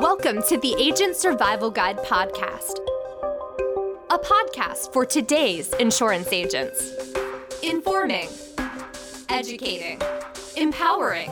[0.00, 2.80] Welcome to the Agent Survival Guide podcast,
[4.10, 6.92] a podcast for today's insurance agents.
[7.62, 8.28] Informing,
[9.30, 9.98] educating,
[10.54, 11.30] empowering,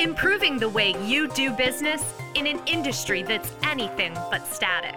[0.00, 2.02] improving the way you do business
[2.34, 4.96] in an industry that's anything but static.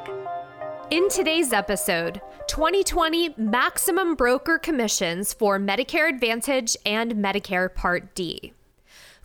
[0.90, 8.54] In today's episode, 2020 maximum broker commissions for Medicare Advantage and Medicare Part D.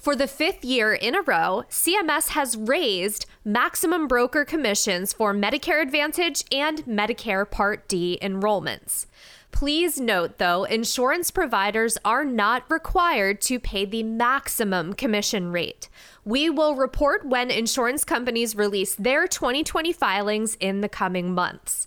[0.01, 5.83] For the fifth year in a row, CMS has raised maximum broker commissions for Medicare
[5.83, 9.05] Advantage and Medicare Part D enrollments.
[9.53, 15.91] Please note, though, insurance providers are not required to pay the maximum commission rate.
[16.25, 21.87] We will report when insurance companies release their 2020 filings in the coming months.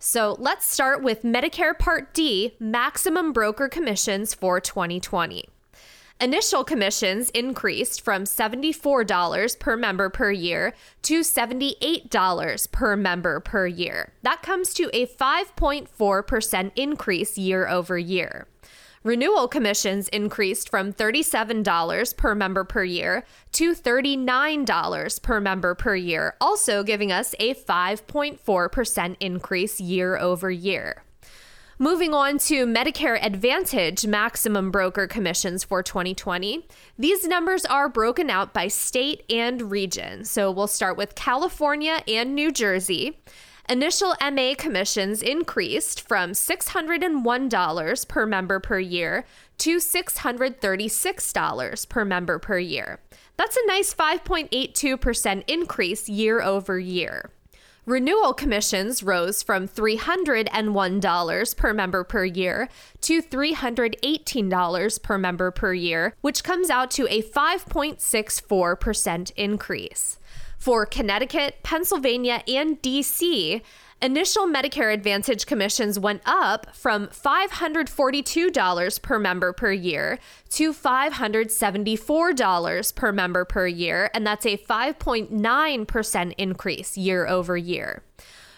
[0.00, 5.48] So let's start with Medicare Part D maximum broker commissions for 2020.
[6.20, 14.12] Initial commissions increased from $74 per member per year to $78 per member per year.
[14.22, 18.46] That comes to a 5.4% increase year over year.
[19.04, 26.36] Renewal commissions increased from $37 per member per year to $39 per member per year,
[26.40, 31.02] also giving us a 5.4% increase year over year.
[31.82, 36.64] Moving on to Medicare Advantage maximum broker commissions for 2020.
[36.96, 40.24] These numbers are broken out by state and region.
[40.24, 43.18] So we'll start with California and New Jersey.
[43.68, 49.24] Initial MA commissions increased from $601 per member per year
[49.58, 53.00] to $636 per member per year.
[53.36, 57.32] That's a nice 5.82% increase year over year.
[57.84, 62.68] Renewal commissions rose from $301 per member per year
[63.00, 70.20] to $318 per member per year, which comes out to a 5.64% increase.
[70.58, 73.62] For Connecticut, Pennsylvania, and DC,
[74.02, 80.18] Initial Medicare Advantage commissions went up from $542 per member per year
[80.50, 88.02] to $574 per member per year, and that's a 5.9% increase year over year.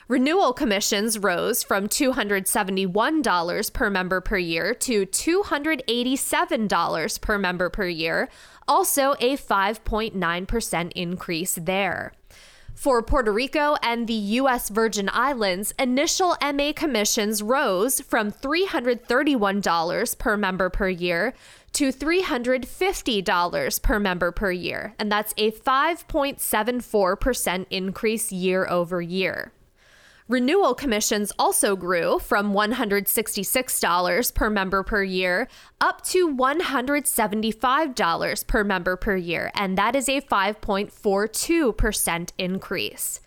[0.09, 8.31] Renewal commissions rose from $271 per member per year to $287 per member per year,
[8.67, 12.15] also a 5.9% increase there.
[12.75, 14.69] For Puerto Rico and the U.S.
[14.69, 21.33] Virgin Islands, initial MA commissions rose from $331 per member per year
[21.73, 29.53] to $350 per member per year, and that's a 5.74% increase year over year.
[30.27, 35.49] Renewal commissions also grew from $166 per member per year
[35.83, 43.21] up to $175 per member per year, and that is a 5.42% increase.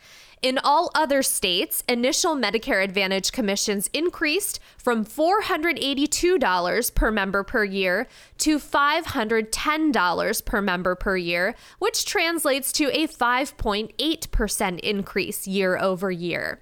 [0.44, 8.08] In all other states, initial Medicare Advantage commissions increased from $482 per member per year
[8.38, 16.62] to $510 per member per year, which translates to a 5.8% increase year over year.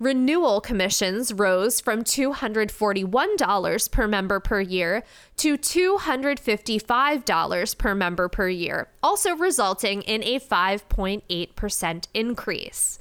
[0.00, 5.02] Renewal commissions rose from $241 per member per year
[5.36, 13.00] to $255 per member per year, also resulting in a 5.8% increase.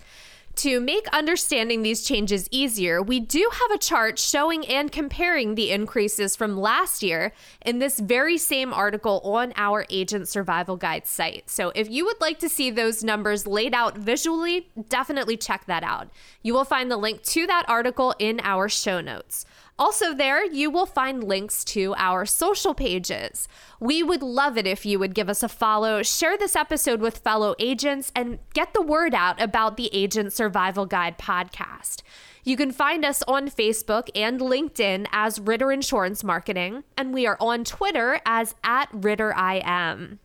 [0.58, 5.70] To make understanding these changes easier, we do have a chart showing and comparing the
[5.70, 7.32] increases from last year
[7.64, 11.48] in this very same article on our Agent Survival Guide site.
[11.48, 15.84] So if you would like to see those numbers laid out visually, definitely check that
[15.84, 16.10] out.
[16.42, 19.46] You will find the link to that article in our show notes.
[19.80, 23.48] Also, there you will find links to our social pages.
[23.80, 27.20] We would love it if you would give us a follow, share this episode with
[27.20, 32.02] fellow agents, and get the word out about the Agent Survival Guide podcast.
[32.44, 37.38] You can find us on Facebook and LinkedIn as Ritter Insurance Marketing, and we are
[37.40, 40.20] on Twitter as at Ritter RitterIM.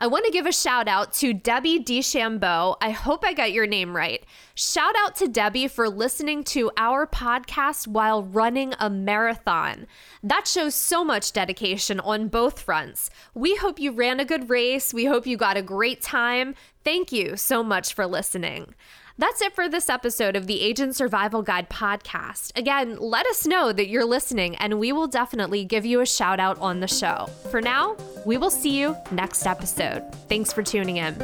[0.00, 2.76] I want to give a shout out to Debbie DeChambeau.
[2.80, 4.24] I hope I got your name right.
[4.54, 9.88] Shout out to Debbie for listening to our podcast while running a marathon.
[10.22, 13.10] That shows so much dedication on both fronts.
[13.34, 14.94] We hope you ran a good race.
[14.94, 16.54] We hope you got a great time.
[16.84, 18.76] Thank you so much for listening.
[19.20, 22.56] That's it for this episode of the Agent Survival Guide podcast.
[22.56, 26.38] Again, let us know that you're listening, and we will definitely give you a shout
[26.38, 27.28] out on the show.
[27.50, 30.04] For now, we will see you next episode.
[30.28, 31.14] Thanks for tuning in.